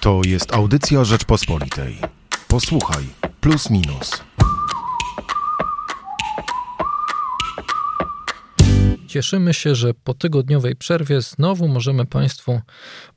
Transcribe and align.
To 0.00 0.20
jest 0.26 0.54
audycja 0.54 1.04
Rzeczpospolitej. 1.04 1.98
Posłuchaj, 2.48 3.04
plus 3.40 3.70
minus. 3.70 4.10
Cieszymy 9.06 9.54
się, 9.54 9.74
że 9.74 9.94
po 9.94 10.14
tygodniowej 10.14 10.76
przerwie 10.76 11.20
znowu 11.20 11.68
możemy 11.68 12.06
Państwu 12.06 12.60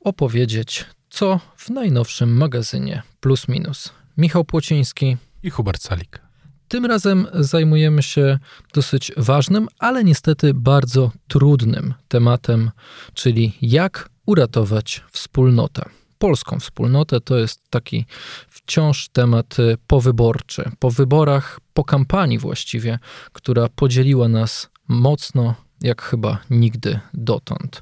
opowiedzieć, 0.00 0.84
co 1.10 1.40
w 1.56 1.70
najnowszym 1.70 2.36
magazynie 2.36 3.02
Plus 3.20 3.48
Minus. 3.48 3.92
Michał 4.16 4.44
Płociński 4.44 5.16
i 5.42 5.50
Hubert 5.50 5.82
Salik. 5.82 6.20
Tym 6.68 6.86
razem 6.86 7.26
zajmujemy 7.34 8.02
się 8.02 8.38
dosyć 8.74 9.12
ważnym, 9.16 9.68
ale 9.78 10.04
niestety 10.04 10.54
bardzo 10.54 11.12
trudnym 11.28 11.94
tematem, 12.08 12.70
czyli 13.14 13.52
jak 13.62 14.08
uratować 14.26 15.04
wspólnotę. 15.12 16.03
Polską 16.24 16.60
wspólnotę 16.60 17.20
to 17.20 17.38
jest 17.38 17.70
taki 17.70 18.06
wciąż 18.48 19.08
temat 19.08 19.56
powyborczy. 19.86 20.70
Po 20.78 20.90
wyborach, 20.90 21.60
po 21.74 21.84
kampanii 21.84 22.38
właściwie, 22.38 22.98
która 23.32 23.68
podzieliła 23.68 24.28
nas 24.28 24.70
mocno 24.88 25.54
jak 25.80 26.02
chyba 26.02 26.38
nigdy 26.50 27.00
dotąd. 27.14 27.80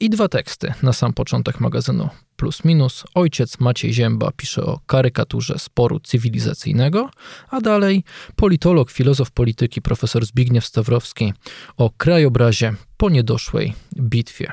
I 0.00 0.10
dwa 0.10 0.28
teksty 0.28 0.74
na 0.82 0.92
sam 0.92 1.12
początek 1.12 1.60
magazynu 1.60 2.08
Plus 2.36 2.64
Minus. 2.64 3.04
Ojciec 3.14 3.60
Maciej 3.60 3.92
Zięba 3.92 4.30
pisze 4.36 4.62
o 4.62 4.80
karykaturze 4.86 5.58
sporu 5.58 6.00
cywilizacyjnego, 6.00 7.10
a 7.50 7.60
dalej 7.60 8.04
politolog, 8.36 8.90
filozof 8.90 9.30
polityki 9.30 9.82
profesor 9.82 10.26
Zbigniew 10.26 10.66
Stawrowski 10.66 11.32
o 11.76 11.90
krajobrazie 11.90 12.74
po 12.96 13.10
niedoszłej 13.10 13.74
bitwie. 14.00 14.52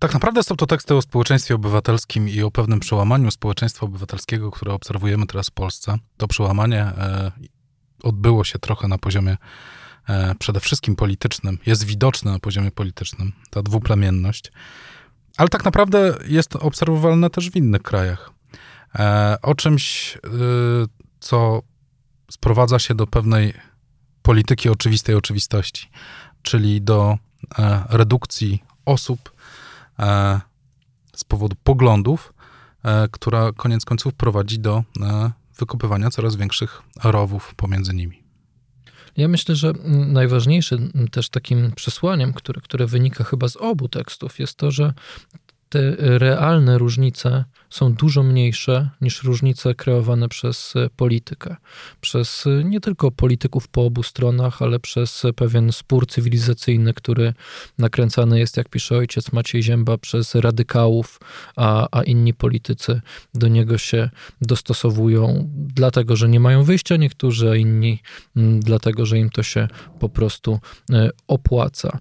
Tak 0.00 0.14
naprawdę 0.14 0.42
są 0.42 0.56
to 0.56 0.66
teksty 0.66 0.94
o 0.94 1.02
społeczeństwie 1.02 1.54
obywatelskim 1.54 2.28
i 2.28 2.42
o 2.42 2.50
pewnym 2.50 2.80
przełamaniu 2.80 3.30
społeczeństwa 3.30 3.86
obywatelskiego, 3.86 4.50
które 4.50 4.72
obserwujemy 4.72 5.26
teraz 5.26 5.48
w 5.48 5.52
Polsce. 5.52 5.96
To 6.16 6.28
przełamanie 6.28 6.82
e, 6.82 7.32
odbyło 8.02 8.44
się 8.44 8.58
trochę 8.58 8.88
na 8.88 8.98
poziomie 8.98 9.36
E, 10.10 10.34
przede 10.34 10.60
wszystkim 10.60 10.96
politycznym, 10.96 11.58
jest 11.66 11.84
widoczny 11.84 12.32
na 12.32 12.38
poziomie 12.38 12.70
politycznym, 12.70 13.32
ta 13.50 13.62
dwuplemienność, 13.62 14.52
ale 15.36 15.48
tak 15.48 15.64
naprawdę 15.64 16.18
jest 16.26 16.56
obserwowalne 16.56 17.30
też 17.30 17.50
w 17.50 17.56
innych 17.56 17.82
krajach. 17.82 18.30
E, 18.98 19.36
o 19.42 19.54
czymś, 19.54 20.16
y, 20.16 20.20
co 21.20 21.62
sprowadza 22.30 22.78
się 22.78 22.94
do 22.94 23.06
pewnej 23.06 23.54
polityki 24.22 24.68
oczywistej 24.68 25.14
oczywistości, 25.14 25.90
czyli 26.42 26.82
do 26.82 27.18
e, 27.58 27.84
redukcji 27.88 28.62
osób 28.84 29.32
z 31.16 31.24
powodu 31.24 31.56
poglądów, 31.64 32.32
która 33.10 33.52
koniec 33.52 33.84
końców 33.84 34.14
prowadzi 34.14 34.58
do 34.58 34.84
wykopywania 35.58 36.10
coraz 36.10 36.36
większych 36.36 36.82
rowów 37.04 37.54
pomiędzy 37.54 37.94
nimi. 37.94 38.22
Ja 39.16 39.28
myślę, 39.28 39.56
że 39.56 39.72
najważniejszym 40.06 41.08
też 41.10 41.28
takim 41.28 41.72
przesłaniem, 41.72 42.32
które, 42.32 42.60
które 42.60 42.86
wynika 42.86 43.24
chyba 43.24 43.48
z 43.48 43.56
obu 43.56 43.88
tekstów, 43.88 44.38
jest 44.38 44.54
to, 44.54 44.70
że 44.70 44.92
te 45.68 45.96
realne 45.98 46.78
różnice 46.78 47.44
są 47.70 47.92
dużo 47.92 48.22
mniejsze 48.22 48.90
niż 49.00 49.22
różnice 49.22 49.74
kreowane 49.74 50.28
przez 50.28 50.76
e, 50.76 50.90
politykę. 50.96 51.56
Przez 52.00 52.46
e, 52.46 52.64
nie 52.64 52.80
tylko 52.80 53.10
polityków 53.10 53.68
po 53.68 53.84
obu 53.84 54.02
stronach, 54.02 54.62
ale 54.62 54.80
przez 54.80 55.22
pewien 55.36 55.72
spór 55.72 56.06
cywilizacyjny, 56.06 56.94
który 56.94 57.34
nakręcany 57.78 58.38
jest, 58.38 58.56
jak 58.56 58.68
pisze 58.68 58.96
ojciec 58.96 59.32
Maciej 59.32 59.62
Zięba, 59.62 59.98
przez 59.98 60.34
radykałów, 60.34 61.20
a, 61.56 61.88
a 61.90 62.02
inni 62.02 62.34
politycy 62.34 63.00
do 63.34 63.48
niego 63.48 63.78
się 63.78 64.10
dostosowują, 64.40 65.50
dlatego 65.54 66.16
że 66.16 66.28
nie 66.28 66.40
mają 66.40 66.64
wyjścia 66.64 66.96
niektórzy, 66.96 67.50
a 67.50 67.56
inni 67.56 68.02
dlatego, 68.60 69.06
że 69.06 69.18
im 69.18 69.30
to 69.30 69.42
się 69.42 69.68
po 70.00 70.08
prostu 70.08 70.60
e, 70.92 71.10
opłaca. 71.28 71.98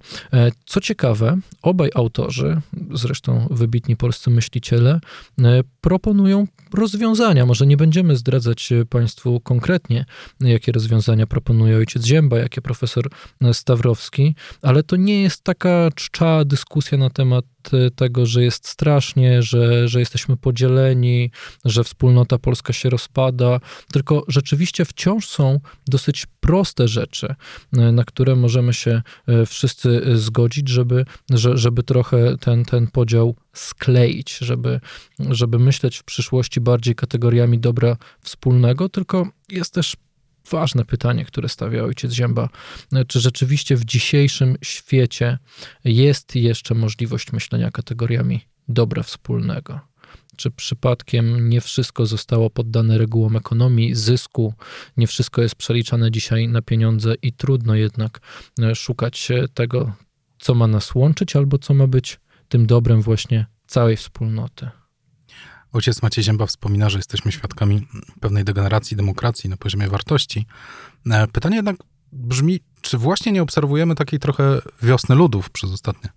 Co 0.66 0.82
ciekawe, 0.82 1.38
obaj 1.62 1.90
autorzy, 1.96 2.62
zresztą 2.94 3.48
wybitni 3.52 3.96
polscy 3.96 4.30
myśliciele, 4.30 5.00
proponują 5.82 6.48
rozwiązania. 6.74 7.46
Może 7.46 7.68
nie 7.68 7.78
będziemy 7.78 8.16
zdradzać 8.16 8.70
Państwu 8.90 9.40
konkretnie, 9.40 10.06
jakie 10.42 10.72
rozwiązania 10.72 11.28
proponuje 11.28 11.78
ojciec 11.78 12.06
Zięba, 12.06 12.38
jakie 12.38 12.62
profesor 12.62 13.10
Stawrowski, 13.54 14.36
ale 14.62 14.84
to 14.84 14.96
nie 14.96 15.22
jest 15.22 15.44
taka 15.44 15.90
czcza 15.96 16.46
dyskusja 16.46 16.98
na 16.98 17.10
temat 17.10 17.46
tego, 17.96 18.26
że 18.26 18.44
jest 18.44 18.68
strasznie, 18.68 19.44
że, 19.44 19.88
że 19.88 20.00
jesteśmy 20.00 20.38
podzieleni, 20.38 21.32
że 21.66 21.84
wspólnota 21.84 22.38
polska 22.38 22.74
się 22.74 22.90
rozpada, 22.90 23.60
tylko 23.92 24.24
rzeczywiście 24.28 24.86
wciąż 24.86 25.28
są 25.28 25.60
dosyć 25.88 26.26
proste 26.40 26.88
rzeczy, 26.88 27.36
na 27.72 28.04
które 28.04 28.36
możemy 28.36 28.74
się 28.74 29.02
e, 29.28 29.46
wszyscy 29.46 30.02
zgodzić, 30.18 30.70
żeby, 30.70 31.06
żeby 31.54 31.84
trochę 31.84 32.38
ten, 32.38 32.66
ten 32.66 32.88
podział 32.88 33.36
skleić, 33.54 34.38
żeby, 34.38 34.80
żeby 35.20 35.60
myśleć 35.60 35.98
w 35.98 36.04
przyszłości 36.04 36.62
bardziej 36.62 36.96
kategoriami 36.96 37.60
dobra 37.60 37.98
wspólnego, 38.22 38.90
tylko 38.90 39.28
jest 39.50 39.74
też 39.74 39.96
ważne 40.50 40.86
pytanie, 40.86 41.26
które 41.26 41.50
stawia 41.50 41.84
ojciec 41.84 42.12
Zięba. 42.12 42.50
Czy 43.08 43.20
rzeczywiście 43.20 43.76
w 43.76 43.86
dzisiejszym 43.86 44.58
świecie 44.62 45.38
jest 45.84 46.36
jeszcze 46.36 46.76
możliwość 46.76 47.32
myślenia 47.32 47.72
kategoriami 47.72 48.42
dobra 48.68 49.04
wspólnego? 49.04 49.80
Czy 50.36 50.52
przypadkiem 50.52 51.50
nie 51.50 51.62
wszystko 51.62 52.06
zostało 52.06 52.50
poddane 52.50 52.98
regułom 52.98 53.36
ekonomii, 53.36 53.96
zysku, 53.96 54.54
nie 54.98 55.08
wszystko 55.08 55.42
jest 55.42 55.56
przeliczane 55.56 56.12
dzisiaj 56.12 56.48
na 56.48 56.62
pieniądze 56.62 57.16
i 57.22 57.34
trudno 57.34 57.76
jednak 57.76 58.20
szukać 58.76 59.32
tego, 59.54 59.94
co 60.40 60.56
ma 60.56 60.68
nas 60.68 60.96
łączyć, 60.96 61.36
albo 61.36 61.58
co 61.58 61.74
ma 61.74 61.88
być 61.88 62.20
tym 62.50 62.66
dobrem 62.66 63.02
właśnie 63.02 63.46
całej 63.68 63.98
wspólnoty? 63.98 64.70
Ojciec 65.74 66.02
Maciej 66.02 66.24
Zięba 66.24 66.46
wspomina, 66.46 66.90
że 66.90 67.00
jesteśmy 67.00 67.32
świadkami 67.32 67.88
pewnej 68.20 68.44
degeneracji 68.44 68.98
demokracji 68.98 69.50
na 69.50 69.58
poziomie 69.58 69.88
wartości. 69.88 70.46
E, 71.12 71.28
pytanie 71.28 71.56
jednak 71.56 71.76
brzmi, 72.12 72.60
czy 72.82 72.98
właśnie 72.98 73.32
nie 73.32 73.42
obserwujemy 73.42 73.96
takiej 73.96 74.20
trochę 74.20 74.62
wiosny 74.82 75.16
ludów 75.16 75.50
przez 75.50 75.72
ostatnie 75.72 76.10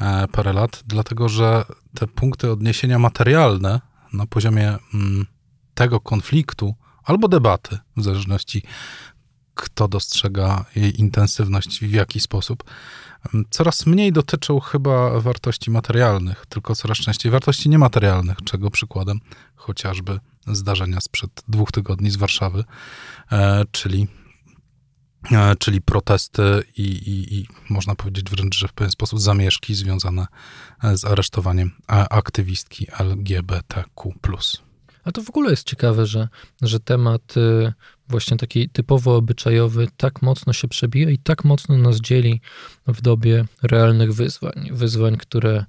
e, 0.00 0.28
parę 0.28 0.52
lat, 0.52 0.82
dlatego 0.86 1.28
że 1.28 1.64
te 1.94 2.06
punkty 2.06 2.50
odniesienia 2.50 2.98
materialne 2.98 3.80
na 4.12 4.26
poziomie 4.26 4.76
mm, 4.94 5.26
tego 5.74 6.00
konfliktu 6.00 6.74
albo 7.04 7.28
debaty, 7.28 7.78
w 7.96 8.02
zależności 8.02 8.62
kto 9.54 9.88
dostrzega 9.88 10.64
jej 10.76 11.00
intensywność 11.00 11.82
i 11.82 11.86
w 11.86 11.92
jaki 11.92 12.20
sposób, 12.20 12.64
coraz 13.50 13.86
mniej 13.86 14.12
dotyczą 14.12 14.60
chyba 14.60 15.20
wartości 15.20 15.70
materialnych, 15.70 16.46
tylko 16.48 16.74
coraz 16.74 16.98
częściej 16.98 17.32
wartości 17.32 17.68
niematerialnych, 17.68 18.36
czego 18.44 18.70
przykładem 18.70 19.20
chociażby 19.54 20.20
zdarzenia 20.46 21.00
sprzed 21.00 21.30
dwóch 21.48 21.72
tygodni 21.72 22.10
z 22.10 22.16
Warszawy, 22.16 22.64
e, 23.32 23.64
czyli 23.72 24.08
e, 25.32 25.56
czyli 25.56 25.80
protesty 25.80 26.62
i, 26.76 26.82
i, 26.82 27.34
i, 27.34 27.46
można 27.70 27.94
powiedzieć 27.94 28.30
wręcz, 28.30 28.56
że 28.56 28.68
w 28.68 28.72
pewien 28.72 28.90
sposób 28.90 29.20
zamieszki 29.20 29.74
związane 29.74 30.26
e, 30.82 30.96
z 30.96 31.04
aresztowaniem 31.04 31.70
aktywistki 31.86 32.86
LGBTQ. 32.98 34.12
A 35.04 35.12
to 35.12 35.22
w 35.22 35.28
ogóle 35.28 35.50
jest 35.50 35.66
ciekawe, 35.66 36.06
że, 36.06 36.28
że 36.62 36.80
temat 36.80 37.36
y, 37.36 37.72
właśnie 38.10 38.36
taki 38.36 38.68
typowo 38.68 39.16
obyczajowy 39.16 39.88
tak 39.96 40.22
mocno 40.22 40.52
się 40.52 40.68
przebija 40.68 41.10
i 41.10 41.18
tak 41.18 41.44
mocno 41.44 41.78
nas 41.78 42.00
dzieli 42.00 42.40
w 42.86 43.00
dobie 43.00 43.44
realnych 43.62 44.12
wyzwań. 44.12 44.68
Wyzwań, 44.72 45.16
które 45.16 45.64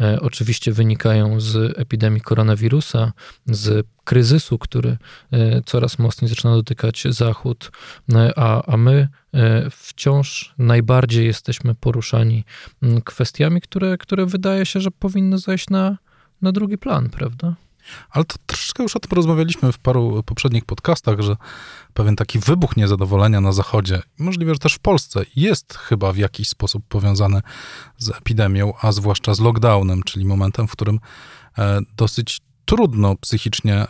e, 0.00 0.20
oczywiście 0.20 0.72
wynikają 0.72 1.40
z 1.40 1.78
epidemii 1.78 2.20
koronawirusa, 2.20 3.12
z 3.46 3.86
kryzysu, 4.04 4.58
który 4.58 4.96
e, 5.32 5.62
coraz 5.62 5.98
mocniej 5.98 6.28
zaczyna 6.28 6.54
dotykać 6.54 7.04
Zachód, 7.10 7.70
e, 8.12 8.32
a, 8.36 8.62
a 8.66 8.76
my 8.76 9.08
wciąż 9.70 10.54
najbardziej 10.58 11.26
jesteśmy 11.26 11.74
poruszani 11.74 12.44
kwestiami, 13.04 13.60
które, 13.60 13.98
które 13.98 14.26
wydaje 14.26 14.66
się, 14.66 14.80
że 14.80 14.90
powinny 14.90 15.38
zajść 15.38 15.70
na, 15.70 15.98
na 16.42 16.52
drugi 16.52 16.78
plan, 16.78 17.10
prawda? 17.10 17.54
Ale 18.10 18.24
to 18.24 18.36
troszeczkę 18.46 18.82
już 18.82 18.96
o 18.96 19.00
tym 19.00 19.10
rozmawialiśmy 19.12 19.72
w 19.72 19.78
paru 19.78 20.22
poprzednich 20.22 20.64
podcastach, 20.64 21.20
że 21.20 21.36
pewien 21.94 22.16
taki 22.16 22.38
wybuch 22.38 22.76
niezadowolenia 22.76 23.40
na 23.40 23.52
Zachodzie, 23.52 24.02
możliwe, 24.18 24.54
że 24.54 24.58
też 24.58 24.74
w 24.74 24.78
Polsce, 24.78 25.24
jest 25.36 25.74
chyba 25.74 26.12
w 26.12 26.16
jakiś 26.16 26.48
sposób 26.48 26.84
powiązany 26.88 27.40
z 27.98 28.10
epidemią, 28.10 28.72
a 28.80 28.92
zwłaszcza 28.92 29.34
z 29.34 29.40
lockdownem, 29.40 30.02
czyli 30.02 30.24
momentem, 30.24 30.68
w 30.68 30.72
którym 30.72 31.00
e, 31.58 31.80
dosyć 31.96 32.40
trudno 32.64 33.16
psychicznie 33.16 33.74
e, 33.74 33.86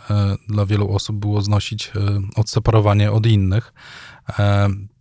dla 0.47 0.65
wielu 0.65 0.95
osób 0.95 1.15
było 1.15 1.41
znosić 1.41 1.87
e, 1.87 1.91
odseparowanie 2.35 3.11
od 3.11 3.25
innych. 3.25 3.73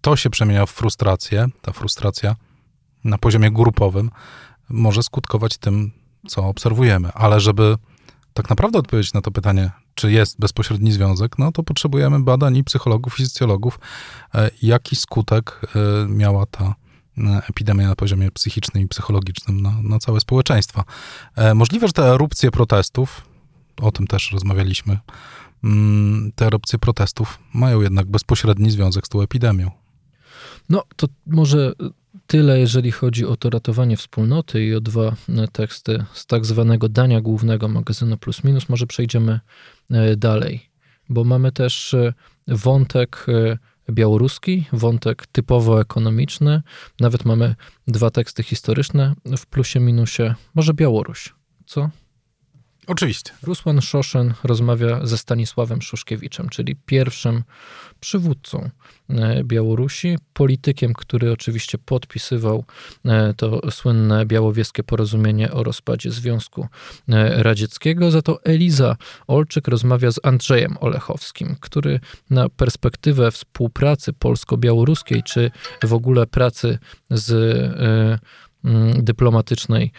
To 0.01 0.17
się 0.17 0.31
przemienia 0.31 0.67
w 0.67 0.71
frustrację. 0.71 1.47
Ta 1.63 1.73
frustracja 1.73 2.37
na 3.05 3.19
poziomie 3.19 3.51
grupowym 3.51 4.11
może 4.69 5.03
skutkować 5.03 5.59
tym, 5.59 5.91
co 6.29 6.47
obserwujemy, 6.47 7.13
ale 7.13 7.41
żeby 7.41 7.77
tak 8.35 8.51
naprawdę 8.51 8.79
odpowiedzieć 8.79 9.13
na 9.13 9.21
to 9.21 9.31
pytanie, 9.31 9.71
czy 9.95 10.13
jest 10.13 10.39
bezpośredni 10.39 10.93
związek, 10.93 11.39
no 11.39 11.53
to 11.53 11.63
potrzebujemy 11.63 12.21
badań 12.21 12.57
i 12.57 12.65
psychologów, 12.65 13.21
i 13.21 13.27
socjologów, 13.27 13.79
e, 14.35 14.51
jaki 14.63 14.97
skutek 14.97 15.61
e, 15.77 16.09
miała 16.09 16.47
ta 16.47 16.75
e, 17.19 17.43
epidemia 17.51 17.89
na 17.89 17.97
poziomie 17.97 18.31
psychicznym 18.31 18.85
i 18.85 18.89
psychologicznym 18.89 19.61
na, 19.63 19.83
na 19.83 19.99
całe 19.99 20.21
społeczeństwa. 20.21 20.85
Możliwe, 21.55 21.87
że 21.87 21.93
te 21.93 22.03
erupcje 22.03 22.51
protestów, 22.51 23.23
o 23.81 23.93
tym 23.93 24.07
też 24.07 24.33
rozmawialiśmy, 24.33 24.99
mm, 25.65 26.33
te 26.35 26.47
erupcje 26.47 26.79
protestów 26.79 27.39
mają 27.55 27.81
jednak 27.81 28.07
bezpośredni 28.07 28.71
związek 28.71 29.07
z 29.07 29.09
tą 29.09 29.23
epidemią. 29.23 29.71
No, 30.69 30.83
to 30.97 31.07
może 31.27 31.73
tyle, 32.27 32.61
jeżeli 32.61 32.93
chodzi 32.93 33.27
o 33.27 33.37
to 33.37 33.51
ratowanie 33.51 33.97
wspólnoty 33.97 34.65
i 34.65 34.75
o 34.75 34.81
dwa 34.81 35.17
e, 35.29 35.49
teksty 35.53 36.05
z 36.13 36.27
tak 36.27 36.45
zwanego 36.45 36.89
dania 36.89 37.21
głównego 37.21 37.69
magazynu 37.69 38.17
Plus 38.17 38.45
Minus. 38.45 38.69
Może 38.69 38.87
przejdziemy 38.87 39.41
e, 39.91 40.17
dalej, 40.17 40.71
bo 41.09 41.25
mamy 41.25 41.53
też 41.53 41.95
e, 41.95 42.13
wątek 42.49 43.27
białoruski, 43.91 44.65
wątek 44.73 45.27
typowo 45.27 45.81
ekonomiczny. 45.81 46.63
Nawet 47.01 47.25
mamy 47.25 47.55
dwa 47.87 48.11
teksty 48.11 48.43
historyczne 48.43 49.15
w 49.37 49.47
plusie 49.47 49.81
minusie. 49.81 50.35
Może 50.55 50.75
Białoruś, 50.75 51.35
co? 51.67 51.91
Oczywiście. 52.87 53.33
Rusłan 53.43 53.81
Szoszen 53.81 54.35
rozmawia 54.45 55.07
ze 55.07 55.19
Stanisławem 55.19 55.83
Szuszkiewiczem, 55.83 56.49
czyli 56.49 56.77
pierwszym 56.77 57.43
przywódcą 58.01 58.71
e, 59.11 59.45
Białorusi, 59.45 60.19
politykiem, 60.33 60.93
który 60.95 61.33
oczywiście 61.33 61.79
podpisywał 61.79 62.65
e, 63.05 63.35
to 63.35 63.71
słynne 63.71 64.27
białowieskie 64.27 64.83
porozumienie 64.83 65.53
o 65.53 65.63
rozpadzie 65.63 66.11
Związku 66.11 66.67
e, 67.09 67.43
Radzieckiego. 67.43 68.11
Za 68.11 68.23
to 68.23 68.45
Eliza 68.45 68.97
Olczyk 69.27 69.69
rozmawia 69.69 70.11
z 70.11 70.21
Andrzejem 70.23 70.77
Olechowskim, 70.81 71.57
który 71.61 72.01
na 72.31 72.49
perspektywę 72.49 73.31
współpracy 73.31 74.13
polsko-białoruskiej, 74.13 75.23
czy 75.23 75.51
w 75.83 75.93
ogóle 75.93 76.27
pracy 76.27 76.79
z 77.11 77.35
dyplomatycznej 78.99 79.93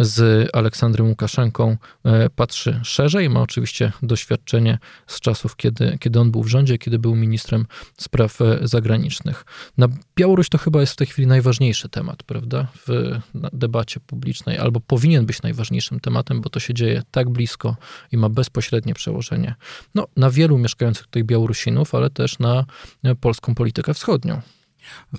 z 0.00 0.48
Aleksandrem 0.52 1.08
Łukaszenką 1.08 1.76
e, 2.04 2.30
patrzy 2.30 2.80
szerzej. 2.84 3.30
Ma 3.30 3.42
oczywiście 3.42 3.92
doświadczenie 4.02 4.78
z 5.06 5.20
czasów, 5.20 5.56
kiedy, 5.56 5.98
kiedy 6.00 6.20
on 6.20 6.30
był 6.30 6.42
w 6.42 6.48
rządzie, 6.48 6.78
kiedy 6.78 6.98
był 6.98 7.14
ministrem 7.14 7.66
spraw 7.98 8.40
e, 8.40 8.58
zagranicznych. 8.62 9.44
Na 9.78 9.88
Białoruś 10.16 10.48
to 10.48 10.58
chyba 10.58 10.80
jest 10.80 10.92
w 10.92 10.96
tej 10.96 11.06
chwili 11.06 11.28
najważniejszy 11.28 11.88
temat, 11.88 12.22
prawda, 12.22 12.66
w 12.86 13.18
debacie 13.52 14.00
publicznej, 14.00 14.58
albo 14.58 14.80
powinien 14.80 15.26
być 15.26 15.42
najważniejszym 15.42 16.00
tematem, 16.00 16.40
bo 16.40 16.50
to 16.50 16.60
się 16.60 16.74
dzieje 16.74 17.02
tak 17.10 17.30
blisko 17.30 17.76
i 18.12 18.16
ma 18.16 18.28
bezpośrednie 18.28 18.94
przełożenie 18.94 19.54
no, 19.94 20.06
na 20.16 20.30
wielu 20.30 20.58
mieszkających 20.58 21.06
tutaj 21.06 21.24
Białorusinów, 21.24 21.94
ale 21.94 22.10
też 22.10 22.38
na 22.38 22.64
e, 23.04 23.14
polską 23.14 23.54
politykę 23.54 23.94
wschodnią. 23.94 24.40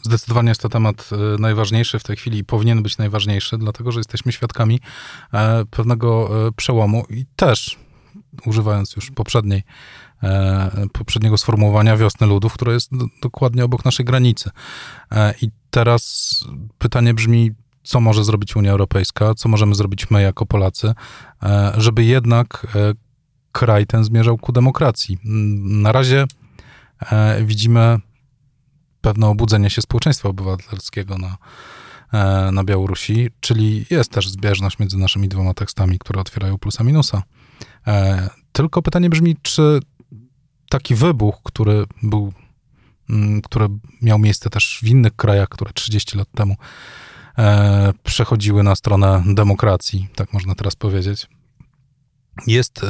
Zdecydowanie 0.03 0.49
jest 0.49 0.61
to 0.61 0.69
temat 0.69 1.09
e, 1.11 1.41
najważniejszy 1.41 1.99
w 1.99 2.03
tej 2.03 2.15
chwili 2.15 2.37
i 2.39 2.43
powinien 2.43 2.83
być 2.83 2.97
najważniejszy, 2.97 3.57
dlatego 3.57 3.91
że 3.91 3.99
jesteśmy 3.99 4.31
świadkami 4.31 4.79
e, 5.33 5.65
pewnego 5.65 6.29
e, 6.47 6.51
przełomu 6.51 7.05
i 7.09 7.25
też 7.35 7.77
używając 8.45 8.95
już 8.95 9.11
poprzedniej, 9.11 9.63
poprzedniego 10.93 11.37
sformułowania 11.37 11.97
wiosny 11.97 12.27
ludów, 12.27 12.53
które 12.53 12.73
jest 12.73 12.91
dokładnie 13.21 13.65
obok 13.65 13.85
naszej 13.85 14.05
granicy. 14.05 14.49
I 15.41 15.49
teraz 15.69 16.43
pytanie 16.77 17.13
brzmi, 17.13 17.51
co 17.83 17.99
może 17.99 18.23
zrobić 18.23 18.55
Unia 18.55 18.71
Europejska, 18.71 19.33
co 19.33 19.49
możemy 19.49 19.75
zrobić 19.75 20.11
my 20.11 20.21
jako 20.21 20.45
Polacy, 20.45 20.93
żeby 21.77 22.03
jednak 22.03 22.67
kraj 23.51 23.85
ten 23.85 24.03
zmierzał 24.03 24.37
ku 24.37 24.51
demokracji. 24.51 25.17
Na 25.63 25.91
razie 25.91 26.25
widzimy 27.41 27.99
pewne 29.01 29.27
obudzenie 29.27 29.69
się 29.69 29.81
społeczeństwa 29.81 30.29
obywatelskiego 30.29 31.17
na, 31.17 31.37
e, 32.13 32.51
na 32.51 32.63
Białorusi, 32.63 33.29
czyli 33.39 33.85
jest 33.89 34.11
też 34.11 34.29
zbieżność 34.29 34.79
między 34.79 34.97
naszymi 34.97 35.27
dwoma 35.27 35.53
tekstami, 35.53 35.99
które 35.99 36.21
otwierają 36.21 36.57
plusa 36.57 36.83
minusa. 36.83 37.23
E, 37.87 38.29
tylko 38.51 38.81
pytanie 38.81 39.09
brzmi, 39.09 39.35
czy 39.41 39.79
taki 40.69 40.95
wybuch, 40.95 41.35
który 41.43 41.85
był, 42.03 42.33
mm, 43.09 43.41
który 43.41 43.67
miał 44.01 44.19
miejsce 44.19 44.49
też 44.49 44.79
w 44.83 44.87
innych 44.87 45.15
krajach, 45.15 45.49
które 45.49 45.73
30 45.73 46.17
lat 46.17 46.27
temu 46.35 46.55
e, 47.37 47.93
przechodziły 48.03 48.63
na 48.63 48.75
stronę 48.75 49.23
demokracji, 49.33 50.07
tak 50.15 50.33
można 50.33 50.55
teraz 50.55 50.75
powiedzieć, 50.75 51.27
jest 52.47 52.81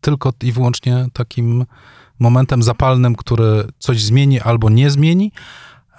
tylko 0.00 0.32
i 0.42 0.52
wyłącznie 0.52 1.06
takim 1.12 1.66
momentem 2.18 2.62
zapalnym, 2.62 3.16
który 3.16 3.64
coś 3.78 4.02
zmieni 4.02 4.40
albo 4.40 4.70
nie 4.70 4.90
zmieni, 4.90 5.32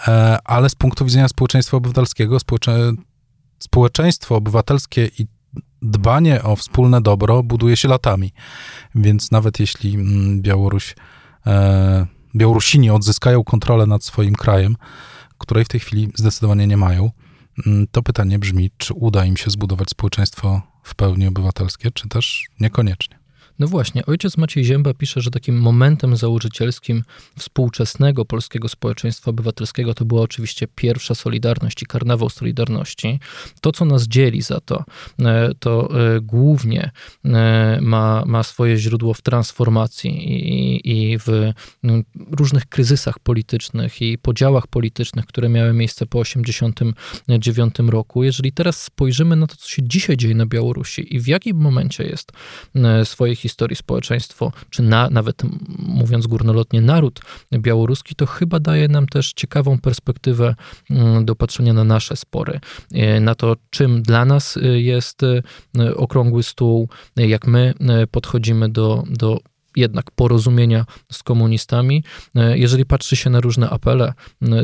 e, 0.08 0.38
ale 0.46 0.69
z 0.69 0.75
punktu 0.75 1.06
widzenia 1.06 1.28
społeczeństwa 1.28 1.78
obywatelskiego, 1.78 2.40
społecze... 2.40 2.92
społeczeństwo 3.60 4.36
obywatelskie 4.36 5.10
i 5.19 5.28
dbanie 5.81 6.44
o 6.44 6.56
wspólne 6.56 7.02
dobro 7.02 7.44
buduje 7.44 7.78
się 7.78 7.88
latami. 7.88 8.34
Więc 8.96 9.31
nawet 9.31 9.60
jeśli 9.60 9.96
mm, 9.96 10.42
Białoruś, 10.42 10.96
e, 11.48 12.06
Białorusini 12.36 12.90
odzyskają 12.90 13.44
kontrolę 13.44 13.86
nad 13.86 14.04
swoim 14.04 14.36
krajem, 14.36 14.75
której 15.38 15.66
w 15.66 15.68
tej 15.68 15.80
chwili 15.80 16.12
zdecydowanie 16.16 16.68
nie 16.68 16.78
mają, 16.78 17.12
mm, 17.66 17.88
to 17.92 18.04
pytanie 18.04 18.40
brzmi, 18.40 18.72
czy 18.78 18.94
uda 18.94 19.25
im 19.25 19.38
się 19.38 19.52
zbudować 19.52 19.90
społeczeństwo 19.90 20.62
w 20.84 20.96
pełni 20.96 21.28
obywatelskie, 21.28 21.92
czy 21.92 22.10
też 22.10 22.46
niekoniecznie. 22.60 23.17
No 23.59 23.68
właśnie, 23.68 24.06
ojciec 24.06 24.38
Maciej 24.38 24.65
Zięba 24.65 24.94
pisze, 24.94 25.21
że 25.21 25.31
takim 25.31 25.59
momentem 25.59 26.18
założycielskim 26.18 27.04
współczesnego 27.39 28.25
polskiego 28.25 28.69
społeczeństwa 28.69 29.31
obywatelskiego 29.31 29.94
to 29.94 30.06
była 30.06 30.21
oczywiście 30.21 30.68
pierwsza 30.75 31.15
Solidarność 31.15 31.83
i 31.83 31.86
karnawał 31.86 32.30
Solidarności. 32.30 33.19
To, 33.62 33.71
co 33.71 33.86
nas 33.86 34.07
dzieli 34.07 34.42
za 34.42 34.59
to, 34.59 34.83
e, 35.19 35.50
to 35.59 35.89
e, 36.15 36.21
głównie 36.21 36.92
e, 37.25 37.80
ma, 37.81 38.24
ma 38.25 38.44
swoje 38.44 38.77
źródło 38.77 39.13
w 39.13 39.21
transformacji 39.21 40.09
i, 40.33 41.12
i 41.12 41.18
w 41.18 41.51
różnych 42.31 42.65
kryzysach 42.65 43.19
politycznych 43.19 44.01
i 44.01 44.18
podziałach 44.18 44.68
politycznych, 44.68 45.25
które 45.25 45.50
miały 45.50 45.74
miejsce 45.74 46.06
po 46.06 46.24
1989 46.24 47.75
roku. 47.92 48.24
Jeżeli 48.24 48.51
teraz 48.51 48.83
spojrzymy 48.83 49.36
na 49.36 49.48
to, 49.48 49.56
co 49.56 49.69
się 49.69 49.81
dzisiaj 49.83 50.18
dzieje 50.18 50.36
na 50.36 50.45
Białorusi 50.45 51.15
i 51.15 51.19
w 51.19 51.27
jakim 51.27 51.57
momencie 51.57 52.04
jest 52.04 52.31
swojej 53.04 53.36
historii, 53.36 53.46
historii 53.47 53.75
społeczeństwo, 53.75 54.51
czy 54.69 54.81
na, 54.83 55.09
nawet 55.09 55.42
mówiąc 55.80 56.27
górnolotnie 56.27 56.81
naród 56.81 57.19
białoruski, 57.54 58.16
to 58.16 58.25
chyba 58.25 58.59
daje 58.59 58.87
nam 58.87 59.07
też 59.07 59.33
ciekawą 59.33 59.80
perspektywę 59.80 60.56
mm, 60.89 61.25
do 61.25 61.35
patrzenia 61.35 61.73
na 61.73 61.83
nasze 61.83 62.16
spory, 62.16 62.59
e, 62.94 63.19
na 63.19 63.35
to, 63.35 63.56
czym 63.69 64.01
dla 64.01 64.25
nas 64.25 64.57
e, 64.57 64.81
jest 64.81 65.23
e, 65.23 65.95
okrągły 65.95 66.44
stół, 66.44 66.89
jak 67.16 67.47
my 67.47 67.73
podchodzimy 68.11 68.69
do, 68.69 69.04
do 69.09 69.39
jednak 69.75 70.11
porozumienia 70.11 70.85
z 71.11 71.23
komunistami. 71.23 72.04
Jeżeli 72.35 72.85
patrzy 72.85 73.16
się 73.16 73.30
na 73.30 73.39
różne 73.39 73.69
apele 73.69 74.13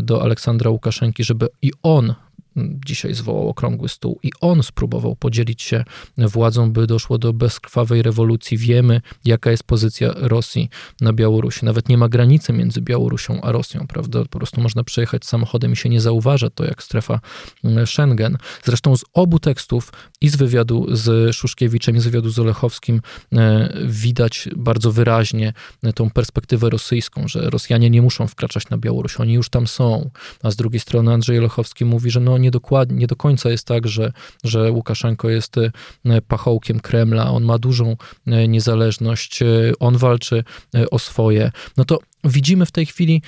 do 0.02 0.22
Aleksandra 0.22 0.70
Łukaszenki, 0.70 1.24
żeby 1.24 1.48
i 1.62 1.72
on 1.84 2.14
dzisiaj 2.86 3.14
zwołał 3.14 3.50
okrągły 3.50 3.90
stół 3.90 4.20
i 4.24 4.32
on 4.42 4.64
spróbował 4.64 5.16
podzielić 5.16 5.62
się 5.62 5.84
władzą, 6.18 6.72
by 6.72 6.88
doszło 6.88 7.18
do 7.18 7.34
bezkrwawej 7.34 8.02
rewolucji. 8.02 8.58
Wiemy, 8.58 9.02
jaka 9.26 9.52
jest 9.52 9.64
pozycja 9.64 10.14
Rosji 10.16 10.70
na 11.02 11.14
Białorusi. 11.14 11.66
Nawet 11.66 11.90
nie 11.90 11.98
ma 11.98 12.10
granicy 12.10 12.54
między 12.54 12.82
Białorusią 12.82 13.42
a 13.42 13.52
Rosją, 13.52 13.88
prawda? 13.88 14.24
Po 14.24 14.40
prostu 14.40 14.62
można 14.62 14.84
przejechać 14.84 15.26
samochodem 15.26 15.74
i 15.74 15.76
się 15.76 15.90
nie 15.90 16.02
zauważa 16.02 16.50
to 16.50 16.66
jak 16.66 16.84
strefa 16.84 17.20
mm, 17.64 17.88
Schengen. 17.88 18.38
Zresztą 18.64 18.98
z 18.98 19.04
obu 19.14 19.40
tekstów 19.40 19.92
i 20.22 20.30
z 20.30 20.36
wywiadu 20.36 20.88
z 20.92 21.36
Szuszkiewiczem, 21.36 21.96
i 21.96 22.00
z 22.00 22.04
wywiadu 22.04 22.30
z 22.30 22.40
Olechowskim 22.40 23.02
e, 23.34 23.74
widać 23.86 24.50
bardzo 24.56 24.92
wyraźnie 24.92 25.54
tą 25.96 26.10
perspektywę 26.10 26.70
rosyjską, 26.70 27.28
że 27.28 27.50
Rosjanie 27.50 27.90
nie 27.90 28.02
muszą 28.02 28.28
wkraczać 28.28 28.70
na 28.70 28.78
Białoruś, 28.78 29.18
oni 29.18 29.34
już 29.34 29.50
tam 29.50 29.68
są. 29.68 30.10
A 30.44 30.52
z 30.52 30.56
drugiej 30.56 30.80
strony 30.80 31.14
Andrzej 31.14 31.40
Olechowski 31.40 31.86
mówi, 31.86 32.12
że 32.12 32.20
no 32.20 32.38
nie, 32.44 32.52
dokładnie, 32.52 32.98
nie 32.98 33.08
do 33.08 33.16
końca 33.16 33.50
jest 33.50 33.68
tak, 33.68 33.88
że, 33.88 34.12
że 34.44 34.72
Łukaszenko 34.72 35.30
jest 35.30 35.58
e, 35.58 35.72
pachołkiem 36.28 36.80
Kremla, 36.80 37.32
on 37.32 37.44
ma 37.44 37.58
dużą 37.58 37.96
e, 38.28 38.48
niezależność, 38.48 39.42
e, 39.42 39.46
on 39.80 39.98
walczy 39.98 40.44
o 40.92 41.00
swoje. 41.00 41.52
No 41.78 41.86
to 41.86 42.00
widzimy 42.24 42.66
w 42.66 42.72
tej 42.72 42.86
chwili, 42.86 43.22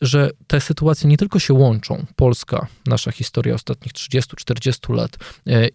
że 0.00 0.30
te 0.46 0.60
sytuacje 0.60 1.10
nie 1.10 1.16
tylko 1.16 1.38
się 1.38 1.54
łączą, 1.54 2.06
Polska, 2.16 2.66
nasza 2.86 3.12
historia 3.12 3.54
ostatnich 3.54 3.92
30-40 3.92 4.94
lat 4.94 5.16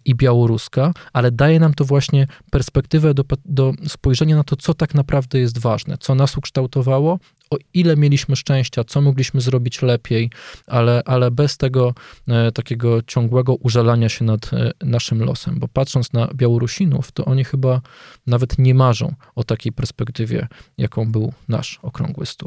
i 0.04 0.14
białoruska, 0.14 0.92
ale 1.12 1.30
daje 1.32 1.60
nam 1.60 1.74
to 1.74 1.84
właśnie 1.84 2.26
perspektywę 2.50 3.14
do, 3.14 3.24
do 3.44 3.72
spojrzenia 3.88 4.36
na 4.36 4.44
to, 4.44 4.56
co 4.56 4.74
tak 4.74 4.94
naprawdę 4.94 5.38
jest 5.38 5.58
ważne, 5.58 5.98
co 5.98 6.14
nas 6.14 6.36
ukształtowało 6.36 7.18
o 7.50 7.56
ile 7.74 7.96
mieliśmy 7.96 8.36
szczęścia, 8.36 8.84
co 8.84 9.00
mogliśmy 9.00 9.40
zrobić 9.40 9.82
lepiej, 9.82 10.30
ale, 10.66 11.02
ale 11.04 11.30
bez 11.30 11.56
tego 11.56 11.94
e, 12.28 12.52
takiego 12.52 13.02
ciągłego 13.02 13.54
użalania 13.54 14.08
się 14.08 14.24
nad 14.24 14.52
e, 14.52 14.70
naszym 14.82 15.24
losem. 15.24 15.58
Bo 15.58 15.68
patrząc 15.68 16.12
na 16.12 16.28
Białorusinów, 16.34 17.12
to 17.12 17.24
oni 17.24 17.44
chyba 17.44 17.80
nawet 18.26 18.58
nie 18.58 18.74
marzą 18.74 19.14
o 19.34 19.44
takiej 19.44 19.72
perspektywie, 19.72 20.48
jaką 20.78 21.12
był 21.12 21.32
nasz 21.48 21.78
okrągły 21.82 22.26
stół. 22.26 22.45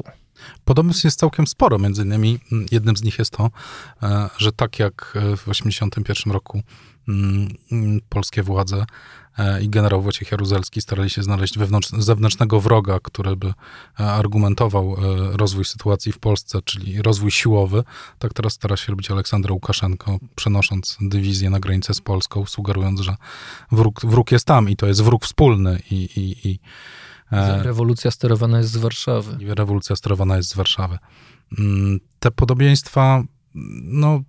Podobnych 0.65 1.03
jest 1.03 1.19
całkiem 1.19 1.47
sporo. 1.47 1.79
Między 1.79 2.01
innymi 2.01 2.39
mm, 2.51 2.65
jednym 2.71 2.97
z 2.97 3.03
nich 3.03 3.19
jest 3.19 3.31
to, 3.31 3.49
e, 4.03 4.29
że 4.37 4.51
tak 4.51 4.79
jak 4.79 5.11
w 5.13 5.43
1981 5.45 6.33
roku 6.33 6.61
mm, 7.07 7.49
mm, 7.71 7.99
polskie 8.09 8.43
władze 8.43 8.85
e, 9.37 9.61
i 9.61 9.69
generał 9.69 10.01
Wojciech 10.01 10.31
Jaruzelski 10.31 10.81
starali 10.81 11.09
się 11.09 11.23
znaleźć 11.23 11.57
wewnątrz, 11.57 11.89
zewnętrznego 11.89 12.59
wroga, 12.59 12.99
który 13.03 13.35
by 13.35 13.47
e, 13.99 14.11
argumentował 14.11 14.95
rozwój 15.31 15.65
sytuacji 15.65 16.11
w 16.11 16.19
Polsce, 16.19 16.59
czyli 16.65 17.01
rozwój 17.01 17.31
siłowy, 17.31 17.83
tak 18.19 18.33
teraz 18.33 18.53
stara 18.53 18.77
się 18.77 18.91
robić 18.91 19.11
Aleksander 19.11 19.51
Łukaszenko, 19.51 20.19
przenosząc 20.35 20.97
dywizję 21.01 21.49
na 21.49 21.59
granicę 21.59 21.93
z 21.93 22.01
Polską, 22.01 22.45
sugerując, 22.45 22.99
że 22.99 23.15
wróg, 23.71 24.01
wróg 24.05 24.31
jest 24.31 24.45
tam 24.45 24.69
i 24.69 24.75
to 24.75 24.87
jest 24.87 25.03
wróg 25.03 25.25
wspólny 25.25 25.81
i, 25.91 25.95
i, 25.95 26.49
i 26.49 26.59
E, 26.59 27.08
rewolucja 27.61 28.11
sterowana 28.11 28.57
jest 28.57 28.71
z 28.71 28.77
Warszawy. 28.77 29.37
Rewolucja 29.55 29.95
sterowana 29.95 30.37
jest 30.37 30.49
z 30.49 30.55
Warszawy. 30.55 30.97
Mm, 31.59 31.99
te 32.19 32.31
podobieństwa, 32.31 33.23
no, 33.83 34.21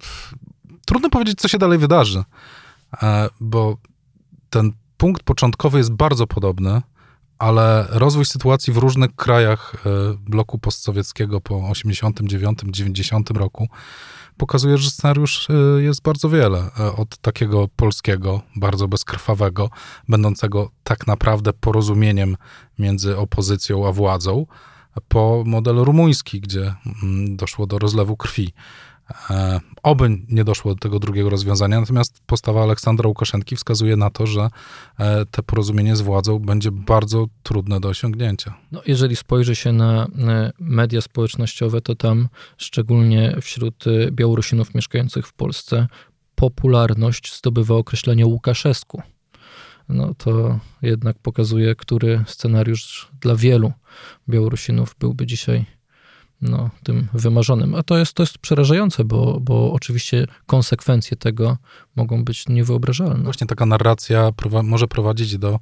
trudno 0.86 1.10
powiedzieć, 1.10 1.40
co 1.40 1.48
się 1.48 1.58
dalej 1.58 1.78
wydarzy, 1.78 2.24
e, 3.02 3.28
bo 3.40 3.76
ten 4.50 4.72
punkt 4.96 5.22
początkowy 5.22 5.78
jest 5.78 5.92
bardzo 5.92 6.26
podobny, 6.26 6.82
ale 7.40 7.86
rozwój 7.90 8.24
sytuacji 8.24 8.72
w 8.72 8.76
różnych 8.76 9.16
krajach 9.16 9.74
e, 9.74 9.90
bloku 10.18 10.58
postsowieckiego 10.58 11.40
po 11.40 11.54
89-90 11.54 13.36
roku 13.36 13.68
pokazuje, 14.36 14.78
że 14.78 14.90
scenariusz 14.90 15.50
y, 15.50 15.82
jest 15.82 16.02
bardzo 16.02 16.28
wiele. 16.28 16.70
E, 16.80 16.92
od 16.96 17.18
takiego 17.18 17.68
polskiego, 17.76 18.40
bardzo 18.56 18.88
bezkrwawego, 18.88 19.70
będącego 20.08 20.70
tak 20.84 21.06
naprawdę 21.06 21.52
porozumieniem 21.52 22.36
między 22.78 23.16
opozycją 23.16 23.88
a 23.88 23.92
władzą, 23.92 24.46
po 25.08 25.42
model 25.46 25.76
rumuński, 25.76 26.40
gdzie 26.40 26.74
mm, 27.02 27.36
doszło 27.36 27.66
do 27.66 27.78
rozlewu 27.78 28.16
krwi. 28.16 28.52
E, 29.30 29.60
oby 29.82 30.18
nie 30.28 30.44
doszło 30.44 30.74
do 30.74 30.80
tego 30.80 30.98
drugiego 30.98 31.30
rozwiązania, 31.30 31.80
natomiast 31.80 32.20
postawa 32.26 32.62
Aleksandra 32.62 33.08
Łukaszenki 33.08 33.56
wskazuje 33.56 33.96
na 33.96 34.10
to, 34.10 34.26
że 34.26 34.48
e, 34.98 35.26
te 35.26 35.42
porozumienie 35.42 35.96
z 35.96 36.00
władzą 36.00 36.38
będzie 36.38 36.70
bardzo 36.70 37.26
trudne 37.42 37.80
do 37.80 37.88
osiągnięcia. 37.88 38.54
No, 38.72 38.82
jeżeli 38.86 39.16
spojrzy 39.16 39.56
się 39.56 39.72
na 39.72 40.04
e, 40.04 40.52
media 40.60 41.00
społecznościowe, 41.00 41.80
to 41.80 41.94
tam 41.94 42.28
szczególnie 42.56 43.36
wśród 43.40 43.84
Białorusinów 44.10 44.74
mieszkających 44.74 45.26
w 45.26 45.32
Polsce 45.32 45.86
popularność 46.34 47.36
zdobywa 47.36 47.74
określenie 47.74 48.26
Łukaszesku. 48.26 49.02
No 49.88 50.14
to 50.14 50.58
jednak 50.82 51.18
pokazuje, 51.18 51.74
który 51.74 52.24
scenariusz 52.26 53.08
dla 53.20 53.36
wielu 53.36 53.72
Białorusinów 54.28 54.96
byłby 54.98 55.26
dzisiaj 55.26 55.66
no, 56.42 56.70
tym 56.82 57.08
wymarzonym. 57.14 57.74
A 57.74 57.82
to 57.82 57.98
jest, 57.98 58.12
to 58.12 58.22
jest 58.22 58.38
przerażające, 58.38 59.04
bo, 59.04 59.40
bo 59.40 59.72
oczywiście 59.72 60.26
konsekwencje 60.46 61.16
tego 61.16 61.56
mogą 61.96 62.24
być 62.24 62.48
niewyobrażalne. 62.48 63.24
Właśnie 63.24 63.46
taka 63.46 63.66
narracja 63.66 64.30
może 64.62 64.88
prowadzić 64.88 65.38
do, 65.38 65.58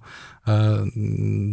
e, 0.49 0.85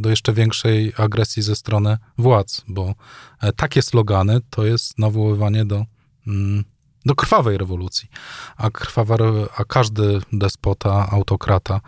do 0.01 0.10
jeszcze 0.10 0.34
większej 0.34 0.94
agresji 0.98 1.44
ze 1.44 1.55
strony 1.55 1.98
władz, 2.17 2.63
bo 2.67 2.96
e, 3.41 3.53
takie 3.53 3.82
slogany 3.82 4.39
to 4.50 4.65
jest 4.65 5.00
nawoływanie 5.00 5.65
do, 5.65 5.86
mm, 6.27 6.63
do 7.05 7.15
krwawej 7.15 7.58
rewolucji. 7.58 8.10
A, 8.58 8.70
krwawa, 8.70 9.15
a 9.58 9.63
każdy 9.63 10.22
despota, 10.34 11.10
autokrata 11.12 11.82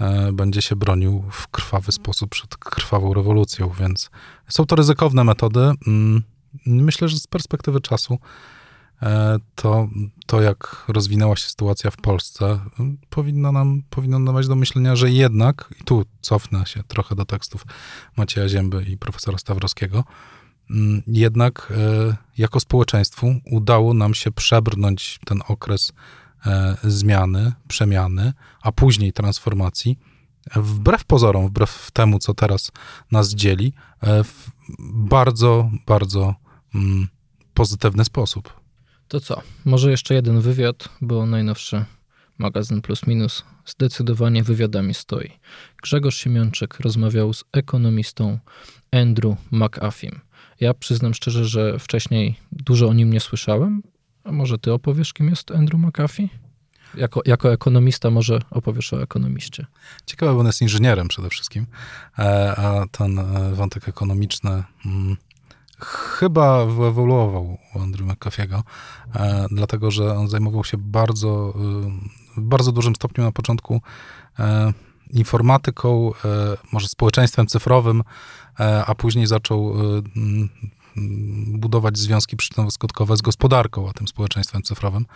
e, 0.00 0.32
będzie 0.32 0.62
się 0.62 0.76
bronił 0.76 1.24
w 1.30 1.48
krwawy 1.48 1.92
sposób 1.92 2.30
przed 2.30 2.56
krwawą 2.56 3.14
rewolucją, 3.14 3.70
więc 3.80 4.10
są 4.48 4.66
to 4.66 4.76
ryzykowne 4.76 5.24
metody. 5.24 5.72
Mm, 5.86 6.22
Myślę, 6.66 7.08
że 7.08 7.18
z 7.18 7.26
perspektywy 7.26 7.80
czasu 7.80 8.18
e, 9.02 9.36
to, 9.54 9.88
to 10.26 10.40
jak 10.40 10.84
rozwinęła 10.88 11.36
się 11.36 11.48
sytuacja 11.48 11.90
w 11.90 11.96
Polsce, 11.96 12.60
powinno 13.10 13.52
nam, 13.52 13.82
powinno 13.90 14.20
dawać 14.20 14.48
do 14.48 14.54
myślenia, 14.54 14.96
że 14.96 15.10
jednak, 15.10 15.74
i 15.80 15.84
tu 15.84 16.04
cofnę 16.20 16.66
się 16.66 16.82
trochę 16.82 17.14
do 17.14 17.24
tekstów 17.24 17.64
Macieja 18.16 18.48
Zięby 18.48 18.84
i 18.84 18.98
profesora 18.98 19.38
Stawrowskiego, 19.38 20.04
mm, 20.70 21.02
jednak 21.06 21.72
e, 21.76 22.16
jako 22.38 22.60
społeczeństwu 22.60 23.34
udało 23.50 23.94
nam 23.94 24.14
się 24.14 24.30
przebrnąć 24.30 25.18
ten 25.24 25.42
okres 25.48 25.92
e, 26.46 26.76
zmiany, 26.82 27.52
przemiany, 27.68 28.32
a 28.62 28.72
później 28.72 29.12
transformacji, 29.12 29.98
wbrew 30.56 31.04
pozorom, 31.04 31.48
wbrew 31.48 31.90
temu, 31.90 32.18
co 32.18 32.34
teraz 32.34 32.72
nas 33.10 33.34
dzieli, 33.34 33.72
bardzo, 34.94 35.70
bardzo 35.86 36.34
mm, 36.74 37.08
pozytywny 37.54 38.04
sposób. 38.04 38.60
To 39.08 39.20
co? 39.20 39.42
Może 39.64 39.90
jeszcze 39.90 40.14
jeden 40.14 40.40
wywiad, 40.40 40.88
bo 41.00 41.26
najnowszy 41.26 41.84
magazyn 42.38 42.82
Plus 42.82 43.06
Minus 43.06 43.44
zdecydowanie 43.66 44.42
wywiadami 44.42 44.94
stoi. 44.94 45.30
Grzegorz 45.82 46.16
Siemiączek 46.16 46.80
rozmawiał 46.80 47.32
z 47.32 47.44
ekonomistą 47.52 48.38
Andrew 48.92 49.36
McAfee. 49.50 50.10
Ja 50.60 50.74
przyznam 50.74 51.14
szczerze, 51.14 51.44
że 51.44 51.78
wcześniej 51.78 52.36
dużo 52.52 52.88
o 52.88 52.94
nim 52.94 53.12
nie 53.12 53.20
słyszałem. 53.20 53.82
A 54.24 54.32
może 54.32 54.58
ty 54.58 54.72
opowiesz, 54.72 55.12
kim 55.12 55.28
jest 55.28 55.50
Andrew 55.50 55.80
McAfee? 55.80 56.28
Jako, 56.94 57.22
jako 57.24 57.52
ekonomista 57.52 58.10
może 58.10 58.40
opowiesz 58.50 58.92
o 58.92 59.02
ekonomiście. 59.02 59.66
Ciekawe, 60.06 60.32
bo 60.32 60.40
on 60.40 60.46
jest 60.46 60.62
inżynierem 60.62 61.08
przede 61.08 61.28
wszystkim, 61.28 61.66
e, 62.18 62.54
a 62.56 62.86
ten 62.86 63.18
e, 63.18 63.54
wątek 63.54 63.88
ekonomiczny 63.88 64.64
mm, 64.86 65.16
chyba 66.18 66.66
wyewoluował 66.66 67.58
u 67.74 67.80
Andrew 67.80 68.08
McAfee'ego, 68.08 68.62
e, 69.14 69.46
dlatego 69.50 69.90
że 69.90 70.14
on 70.14 70.28
zajmował 70.28 70.64
się 70.64 70.76
bardzo, 70.76 71.54
w 72.36 72.40
bardzo 72.40 72.72
dużym 72.72 72.94
stopniu 72.94 73.24
na 73.24 73.32
początku 73.32 73.80
informatyką, 75.10 76.12
może 76.72 76.88
społeczeństwem 76.88 77.46
cyfrowym, 77.46 78.02
a 78.86 78.94
później 78.94 79.26
zaczął 79.26 79.74
mm, 80.16 80.48
budować 81.46 81.98
związki 81.98 82.36
przyczynowo-skutkowe 82.36 83.16
z 83.16 83.22
gospodarką, 83.22 83.88
a 83.88 83.92
tym 83.92 84.08
społeczeństwem 84.08 84.62
cyfrowym 84.62 85.06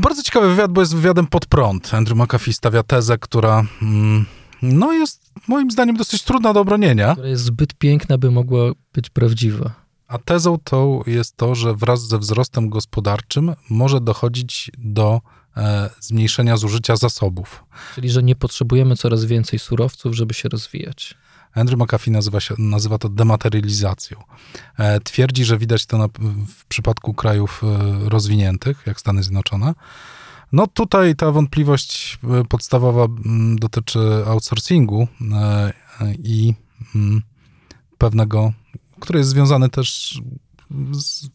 bardzo 0.00 0.22
ciekawy 0.22 0.48
wywiad, 0.48 0.72
bo 0.72 0.80
jest 0.80 0.94
wywiadem 0.94 1.26
pod 1.26 1.46
prąd. 1.46 1.94
Andrew 1.94 2.18
McAfee 2.18 2.52
stawia 2.52 2.82
tezę, 2.82 3.18
która 3.18 3.64
mm, 3.82 4.26
no 4.62 4.92
jest 4.92 5.32
moim 5.48 5.70
zdaniem 5.70 5.96
dosyć 5.96 6.22
trudna 6.22 6.52
do 6.52 6.60
obronienia. 6.60 7.12
Która 7.12 7.28
jest 7.28 7.44
zbyt 7.44 7.74
piękna, 7.74 8.18
by 8.18 8.30
mogła 8.30 8.62
być 8.92 9.10
prawdziwa. 9.10 9.70
A 10.08 10.18
tezą 10.18 10.58
tą 10.64 11.02
jest 11.06 11.36
to, 11.36 11.54
że 11.54 11.74
wraz 11.74 12.06
ze 12.08 12.18
wzrostem 12.18 12.68
gospodarczym 12.68 13.54
może 13.70 14.00
dochodzić 14.00 14.70
do 14.78 15.20
e, 15.56 15.90
zmniejszenia 16.00 16.56
zużycia 16.56 16.96
zasobów. 16.96 17.64
Czyli, 17.94 18.10
że 18.10 18.22
nie 18.22 18.36
potrzebujemy 18.36 18.96
coraz 18.96 19.24
więcej 19.24 19.58
surowców, 19.58 20.14
żeby 20.14 20.34
się 20.34 20.48
rozwijać. 20.48 21.14
Andrew 21.54 21.80
McAfee 21.80 22.10
nazywa, 22.10 22.40
się, 22.40 22.54
nazywa 22.58 22.98
to 22.98 23.08
dematerializacją. 23.08 24.22
E, 24.78 25.00
twierdzi, 25.00 25.44
że 25.44 25.58
widać 25.58 25.86
to 25.86 25.98
na, 25.98 26.08
w 26.48 26.66
przypadku 26.66 27.14
krajów 27.14 27.62
e, 27.64 28.08
rozwiniętych, 28.08 28.82
jak 28.86 29.00
Stany 29.00 29.22
Zjednoczone. 29.22 29.74
No 30.52 30.66
tutaj 30.66 31.16
ta 31.16 31.32
wątpliwość 31.32 32.18
e, 32.40 32.44
podstawowa 32.44 33.06
dotyczy 33.54 34.00
outsourcingu 34.26 35.08
i 36.18 36.54
pewnego, 37.98 38.52
który 39.00 39.18
jest 39.18 39.30
związany 39.30 39.68
też 39.68 40.20
z 40.92 41.28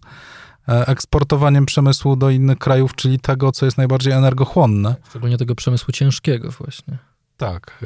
eksportowaniem 0.67 1.65
przemysłu 1.65 2.15
do 2.15 2.29
innych 2.29 2.57
krajów, 2.57 2.95
czyli 2.95 3.19
tego, 3.19 3.51
co 3.51 3.65
jest 3.65 3.77
najbardziej 3.77 4.13
energochłonne. 4.13 4.95
Szczególnie 5.09 5.37
tego 5.37 5.55
przemysłu 5.55 5.91
ciężkiego 5.91 6.51
właśnie. 6.51 6.97
Tak 7.37 7.83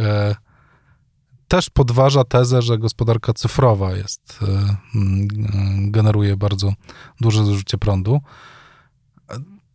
też 1.51 1.69
podważa 1.69 2.23
tezę, 2.23 2.61
że 2.61 2.77
gospodarka 2.77 3.33
cyfrowa 3.33 3.95
jest, 3.95 4.39
e, 4.41 4.75
mm, 4.95 5.91
generuje 5.91 6.37
bardzo 6.37 6.73
duże 7.21 7.45
zużycie 7.45 7.77
prądu. 7.77 8.21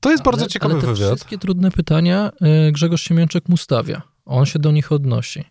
To 0.01 0.11
jest 0.11 0.21
ale, 0.21 0.33
bardzo 0.33 0.47
ciekawy 0.47 0.75
ale 0.75 0.83
te 0.83 0.87
wywiad. 0.87 1.09
Wszystkie 1.09 1.39
trudne 1.39 1.71
pytania 1.71 2.31
e, 2.41 2.73
Grzegorz 2.73 3.03
Siemiączek 3.03 3.49
mu 3.49 3.57
stawia. 3.57 4.03
On 4.25 4.47
się 4.47 4.59
do 4.59 4.73
nich 4.73 4.93
odnosi. 4.93 5.45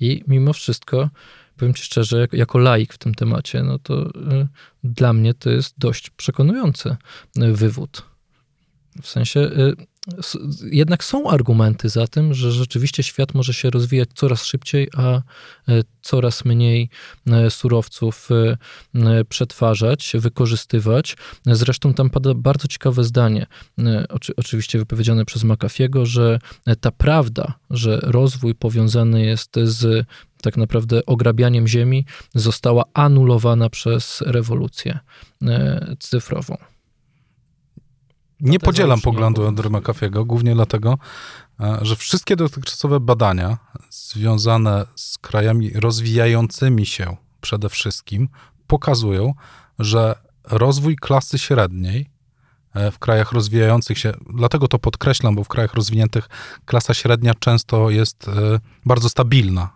I 0.00 0.24
mimo 0.28 0.52
wszystko, 0.52 1.10
powiem 1.56 1.74
ci 1.74 1.82
szczerze, 1.82 2.20
jako, 2.20 2.36
jako 2.36 2.58
laik 2.58 2.94
w 2.94 2.98
tym 2.98 3.14
temacie, 3.14 3.62
no 3.62 3.78
to 3.78 4.06
y, 4.06 4.48
dla 4.84 5.12
mnie 5.12 5.34
to 5.34 5.50
jest 5.50 5.74
dość 5.78 6.10
przekonujący 6.10 6.96
wywód. 7.36 8.02
W 9.02 9.08
sensie 9.08 9.40
y, 9.40 9.76
jednak 10.70 11.04
są 11.04 11.30
argumenty 11.30 11.88
za 11.88 12.06
tym, 12.06 12.34
że 12.34 12.52
rzeczywiście 12.52 13.02
świat 13.02 13.34
może 13.34 13.54
się 13.54 13.70
rozwijać 13.70 14.08
coraz 14.14 14.44
szybciej, 14.44 14.88
a 14.96 15.16
e, 15.16 15.22
coraz 16.02 16.44
mniej 16.44 16.90
e, 17.26 17.50
surowców 17.50 18.28
e, 18.94 19.24
przetwarzać, 19.24 20.12
wykorzystywać. 20.14 21.16
Zresztą 21.46 21.94
tam 21.94 22.10
pada 22.10 22.34
bardzo 22.34 22.68
ciekawe 22.68 23.04
zdanie, 23.04 23.46
oczywiście 24.36 24.78
wypowiedziane 24.78 25.24
przez 25.24 25.44
McAfee'ego, 25.44 26.04
że 26.04 26.38
ta 26.80 26.90
prawda, 26.90 27.54
że 27.70 28.00
rozwój 28.02 28.54
powiązany 28.54 29.24
jest 29.24 29.56
z 29.62 30.06
tak 30.42 30.56
naprawdę 30.56 31.06
ograbianiem 31.06 31.68
ziemi, 31.68 32.04
została 32.34 32.84
anulowana 32.94 33.70
przez 33.70 34.22
rewolucję 34.26 34.98
cyfrową. 35.98 36.56
Nie 38.40 38.58
podzielam 38.58 39.00
poglądu 39.00 39.46
Andrew 39.46 39.72
McAfee'ego, 39.72 40.26
głównie 40.26 40.54
dlatego, 40.54 40.98
e, 41.60 41.78
że 41.82 41.96
wszystkie 41.96 42.36
dotychczasowe 42.36 43.00
badania 43.00 43.58
związane 43.90 44.86
z 44.96 45.18
krajami 45.18 45.70
rozwijającymi 45.70 46.86
się 46.86 47.16
przede 47.40 47.68
wszystkim 47.68 48.28
pokazują, 48.66 49.34
że 49.78 50.14
rozwój 50.44 50.96
klasy 50.96 51.38
średniej 51.38 52.10
e, 52.74 52.90
w 52.90 52.98
krajach 52.98 53.32
rozwijających 53.32 53.98
się, 53.98 54.12
dlatego 54.34 54.68
to 54.68 54.78
podkreślam, 54.78 55.34
bo 55.34 55.44
w 55.44 55.48
krajach 55.48 55.74
rozwiniętych 55.74 56.28
klasa 56.64 56.94
średnia 56.94 57.34
często 57.34 57.90
jest 57.90 58.28
e, 58.28 58.32
bardzo 58.86 59.08
stabilna, 59.08 59.75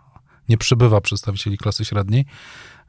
nie 0.51 0.59
przybywa 0.59 1.01
przedstawicieli 1.01 1.59
klasy 1.59 1.85
średniej, 1.85 2.25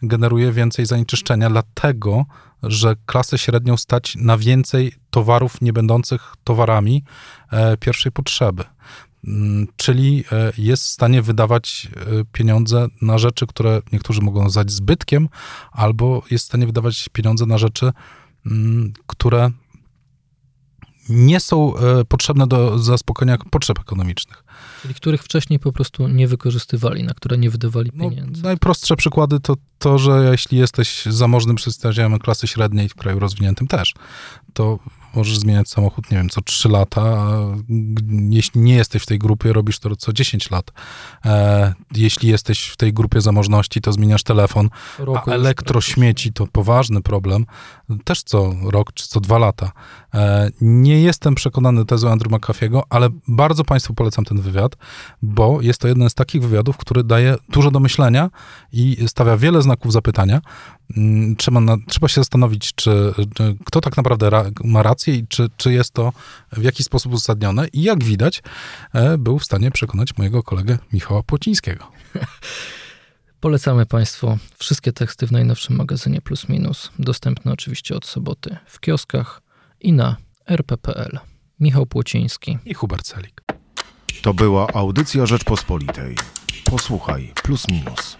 generuje 0.01 0.51
więcej 0.51 0.85
zanieczyszczenia, 0.85 1.49
dlatego 1.49 2.25
że 2.63 2.95
klasę 3.05 3.37
średnią 3.37 3.77
stać 3.77 4.15
na 4.15 4.37
więcej 4.37 4.91
towarów 5.09 5.61
nie 5.61 5.73
będących 5.73 6.33
towarami 6.43 7.03
e, 7.51 7.77
pierwszej 7.77 8.11
potrzeby. 8.11 8.63
Mm, 9.27 9.67
czyli 9.75 10.23
e, 10.31 10.51
jest 10.57 10.83
w 10.83 10.87
stanie 10.87 11.21
wydawać 11.21 11.87
e, 11.95 11.99
pieniądze 12.31 12.87
na 13.01 13.17
rzeczy, 13.17 13.47
które 13.47 13.81
niektórzy 13.91 14.21
mogą 14.21 14.43
nazwać 14.43 14.71
zbytkiem, 14.71 15.29
albo 15.71 16.23
jest 16.31 16.45
w 16.45 16.47
stanie 16.47 16.65
wydawać 16.65 17.09
pieniądze 17.13 17.45
na 17.45 17.57
rzeczy, 17.57 17.91
mm, 18.45 18.93
które 19.07 19.51
nie 21.09 21.39
są 21.39 21.73
potrzebne 22.07 22.47
do 22.47 22.79
zaspokojenia 22.79 23.37
potrzeb 23.51 23.79
ekonomicznych. 23.79 24.43
Czyli 24.81 24.93
których 24.93 25.23
wcześniej 25.23 25.59
po 25.59 25.71
prostu 25.71 26.07
nie 26.07 26.27
wykorzystywali, 26.27 27.03
na 27.03 27.13
które 27.13 27.37
nie 27.37 27.49
wydawali 27.49 27.91
no, 27.93 28.09
pieniędzy. 28.09 28.41
No, 28.43 28.49
najprostsze 28.49 28.95
przykłady 28.95 29.39
to 29.39 29.55
to, 29.79 29.97
że 29.97 30.29
jeśli 30.31 30.57
jesteś 30.57 31.05
zamożnym 31.05 31.55
przedstawicielem 31.55 32.19
klasy 32.19 32.47
średniej 32.47 32.89
w 32.89 32.95
kraju 32.95 33.19
rozwiniętym 33.19 33.67
też, 33.67 33.93
to 34.53 34.79
możesz 35.15 35.37
zmieniać 35.37 35.69
samochód, 35.69 36.11
nie 36.11 36.17
wiem, 36.17 36.29
co 36.29 36.41
3 36.41 36.69
lata, 36.69 37.01
a 37.01 37.45
jeśli 38.29 38.61
nie 38.61 38.75
jesteś 38.75 39.03
w 39.03 39.05
tej 39.05 39.19
grupie, 39.19 39.53
robisz 39.53 39.79
to 39.79 39.95
co 39.95 40.13
10 40.13 40.51
lat. 40.51 40.71
E, 41.25 41.73
jeśli 41.95 42.29
jesteś 42.29 42.67
w 42.67 42.77
tej 42.77 42.93
grupie 42.93 43.21
zamożności, 43.21 43.81
to 43.81 43.93
zmieniasz 43.93 44.23
telefon, 44.23 44.69
a 45.15 45.31
elektrośmieci 45.31 46.33
to 46.33 46.47
poważny 46.47 47.01
problem, 47.01 47.45
też 48.03 48.23
co 48.23 48.53
rok 48.63 48.93
czy 48.93 49.07
co 49.07 49.19
dwa 49.19 49.37
lata. 49.37 49.71
E, 50.13 50.49
nie 50.61 51.01
jestem 51.01 51.35
przekonany 51.35 51.85
tezą 51.85 52.11
Andrew 52.11 52.31
McAfee'ego, 52.31 52.81
ale 52.89 53.09
bardzo 53.27 53.63
Państwu 53.63 53.93
polecam 53.93 54.25
ten 54.25 54.41
wywiad, 54.41 54.75
bo 55.21 55.61
jest 55.61 55.81
to 55.81 55.87
jeden 55.87 56.09
z 56.09 56.13
takich 56.13 56.41
wywiadów, 56.41 56.77
który 56.77 57.03
daje 57.03 57.35
dużo 57.49 57.71
do 57.71 57.79
myślenia 57.79 58.29
i 58.73 58.97
stawia 59.07 59.37
wiele 59.37 59.61
znaków 59.61 59.93
zapytania. 59.93 60.41
Mm, 60.97 61.35
trzeba, 61.35 61.59
na, 61.59 61.77
trzeba 61.87 62.07
się 62.07 62.21
zastanowić, 62.21 62.73
czy, 62.75 63.13
czy, 63.33 63.57
kto 63.65 63.81
tak 63.81 63.97
naprawdę 63.97 64.29
ra, 64.29 64.43
ma 64.63 64.83
rację 64.83 65.00
i 65.07 65.27
czy, 65.27 65.47
czy 65.57 65.73
jest 65.73 65.93
to 65.93 66.13
w 66.51 66.63
jakiś 66.63 66.85
sposób 66.85 67.13
uzasadnione. 67.13 67.67
I 67.67 67.81
jak 67.81 68.03
widać, 68.03 68.43
e, 68.93 69.17
był 69.17 69.39
w 69.39 69.45
stanie 69.45 69.71
przekonać 69.71 70.17
mojego 70.17 70.43
kolegę 70.43 70.77
Michała 70.93 71.23
Płocińskiego. 71.23 71.91
Polecamy 73.39 73.85
Państwu 73.85 74.37
wszystkie 74.57 74.93
teksty 74.93 75.27
w 75.27 75.31
najnowszym 75.31 75.75
magazynie 75.75 76.21
Plus 76.21 76.49
Minus, 76.49 76.91
dostępne 76.99 77.51
oczywiście 77.51 77.95
od 77.95 78.05
soboty 78.05 78.57
w 78.65 78.79
kioskach 78.79 79.41
i 79.79 79.93
na 79.93 80.15
rp.pl. 80.47 81.19
Michał 81.59 81.85
Płociński 81.85 82.57
i 82.65 82.73
Hubert 82.73 83.05
Celik. 83.05 83.41
To 84.21 84.33
była 84.33 84.67
audycja 84.73 85.25
Rzeczpospolitej. 85.25 86.15
Posłuchaj 86.65 87.33
Plus 87.43 87.67
Minus. 87.67 88.17